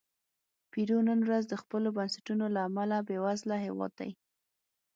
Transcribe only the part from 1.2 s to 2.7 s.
ورځ د خپلو بنسټونو له